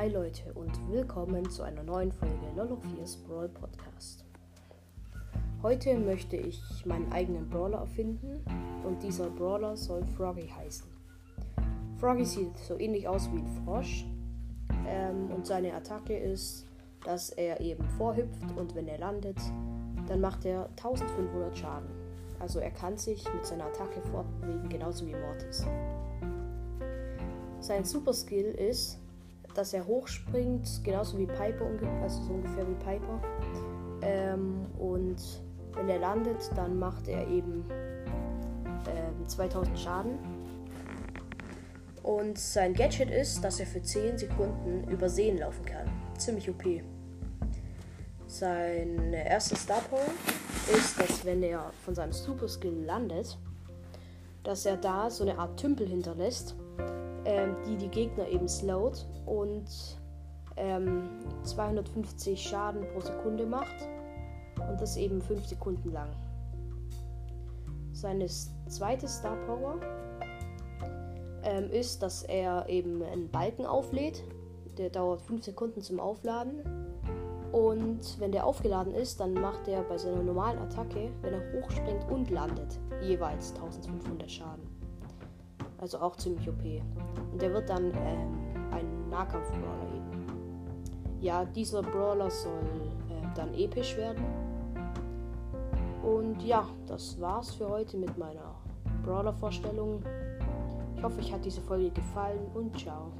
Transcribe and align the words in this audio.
Hi 0.00 0.08
Leute 0.08 0.50
und 0.54 0.72
willkommen 0.90 1.50
zu 1.50 1.62
einer 1.62 1.82
neuen 1.82 2.10
Folge 2.10 2.46
Lolofiers 2.56 3.18
Brawl 3.18 3.50
Podcast. 3.50 4.24
Heute 5.62 5.98
möchte 5.98 6.36
ich 6.36 6.58
meinen 6.86 7.12
eigenen 7.12 7.50
Brawler 7.50 7.80
erfinden 7.80 8.42
und 8.82 9.02
dieser 9.02 9.28
Brawler 9.28 9.76
soll 9.76 10.02
Froggy 10.16 10.48
heißen. 10.48 10.86
Froggy 11.98 12.24
sieht 12.24 12.56
so 12.56 12.78
ähnlich 12.78 13.06
aus 13.06 13.30
wie 13.30 13.40
ein 13.40 13.62
Frosch 13.62 14.06
ähm, 14.88 15.30
und 15.32 15.46
seine 15.46 15.74
Attacke 15.74 16.16
ist, 16.16 16.64
dass 17.04 17.28
er 17.28 17.60
eben 17.60 17.84
vorhüpft 17.98 18.56
und 18.56 18.74
wenn 18.74 18.88
er 18.88 18.96
landet, 18.96 19.36
dann 20.08 20.22
macht 20.22 20.46
er 20.46 20.70
1500 20.82 21.58
Schaden. 21.58 21.90
Also 22.38 22.58
er 22.58 22.70
kann 22.70 22.96
sich 22.96 23.22
mit 23.34 23.44
seiner 23.44 23.66
Attacke 23.66 24.00
fortbewegen, 24.00 24.66
genauso 24.70 25.06
wie 25.06 25.14
Mortis. 25.14 25.66
Sein 27.60 27.84
Super 27.84 28.14
Skill 28.14 28.46
ist, 28.46 28.98
dass 29.54 29.72
er 29.72 29.86
hochspringt, 29.86 30.82
genauso 30.84 31.18
wie 31.18 31.26
Piper, 31.26 31.66
also 32.02 32.22
so 32.22 32.32
ungefähr 32.32 32.66
wie 32.68 32.74
Piper. 32.74 33.20
Ähm, 34.02 34.66
und 34.78 35.16
wenn 35.74 35.88
er 35.88 35.98
landet, 35.98 36.50
dann 36.56 36.78
macht 36.78 37.08
er 37.08 37.26
eben 37.28 37.64
ähm, 37.68 39.26
2000 39.26 39.78
Schaden. 39.78 40.18
Und 42.02 42.38
sein 42.38 42.74
Gadget 42.74 43.10
ist, 43.10 43.42
dass 43.44 43.60
er 43.60 43.66
für 43.66 43.82
10 43.82 44.18
Sekunden 44.18 44.88
über 44.90 45.08
Seen 45.08 45.38
laufen 45.38 45.64
kann. 45.64 45.86
Ziemlich 46.16 46.48
OP. 46.48 46.64
Sein 48.26 49.12
erster 49.12 49.56
Star 49.56 49.82
Power 49.90 50.00
ist, 50.72 50.98
dass 50.98 51.24
wenn 51.24 51.42
er 51.42 51.72
von 51.84 51.94
seinem 51.94 52.12
Super 52.12 52.48
Skill 52.48 52.84
landet, 52.84 53.36
dass 54.44 54.64
er 54.64 54.76
da 54.76 55.10
so 55.10 55.24
eine 55.24 55.38
Art 55.38 55.58
Tümpel 55.58 55.86
hinterlässt 55.86 56.54
ähm, 57.24 57.56
die 57.66 57.76
die 57.76 57.88
Gegner 57.88 58.28
eben 58.28 58.48
slowt 58.48 59.06
und 59.26 59.68
ähm, 60.56 61.08
250 61.42 62.40
Schaden 62.40 62.86
pro 62.92 63.00
Sekunde 63.00 63.46
macht 63.46 63.88
und 64.68 64.80
das 64.80 64.96
eben 64.96 65.20
5 65.20 65.46
Sekunden 65.46 65.92
lang. 65.92 66.10
Seine 67.92 68.26
zweite 68.26 69.08
Star 69.08 69.36
Power 69.46 69.76
ähm, 71.42 71.70
ist, 71.70 72.02
dass 72.02 72.22
er 72.22 72.68
eben 72.68 73.02
einen 73.02 73.28
Balken 73.30 73.66
auflädt. 73.66 74.22
Der 74.78 74.90
dauert 74.90 75.22
5 75.22 75.44
Sekunden 75.44 75.82
zum 75.82 76.00
Aufladen. 76.00 76.62
Und 77.52 78.20
wenn 78.20 78.30
der 78.30 78.46
aufgeladen 78.46 78.94
ist, 78.94 79.18
dann 79.20 79.34
macht 79.34 79.66
er 79.66 79.82
bei 79.82 79.98
seiner 79.98 80.22
normalen 80.22 80.58
Attacke, 80.60 81.10
wenn 81.20 81.34
er 81.34 81.52
hochspringt 81.52 82.08
und 82.08 82.30
landet, 82.30 82.78
jeweils 83.02 83.52
1500 83.54 84.30
Schaden. 84.30 84.79
Also 85.80 85.98
auch 85.98 86.16
ziemlich 86.16 86.48
OP. 86.48 86.62
Und 87.32 87.40
der 87.40 87.52
wird 87.52 87.68
dann 87.68 87.84
ähm, 87.84 88.70
ein 88.70 89.08
Nahkampf-Brawler 89.08 89.94
eben. 89.94 91.20
Ja, 91.20 91.44
dieser 91.44 91.82
Brawler 91.82 92.30
soll 92.30 92.52
äh, 93.08 93.26
dann 93.34 93.54
episch 93.54 93.96
werden. 93.96 94.24
Und 96.02 96.42
ja, 96.42 96.66
das 96.86 97.20
war's 97.20 97.54
für 97.54 97.68
heute 97.68 97.96
mit 97.96 98.16
meiner 98.16 98.54
Brawler-Vorstellung. 99.04 100.02
Ich 100.96 101.02
hoffe, 101.02 101.18
euch 101.20 101.32
hat 101.32 101.44
diese 101.44 101.60
Folge 101.60 101.90
gefallen 101.90 102.46
und 102.54 102.78
ciao. 102.78 103.12